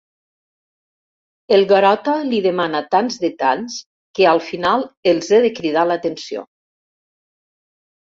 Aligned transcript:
El 1.57 1.65
Garota 1.71 2.15
li 2.31 2.39
demana 2.47 2.81
tants 2.97 3.19
detalls 3.27 3.77
que 4.21 4.29
al 4.33 4.43
final 4.49 4.89
els 5.15 5.33
he 5.33 5.43
de 5.49 5.55
cridar 5.63 5.89
l'atenció. 5.95 6.49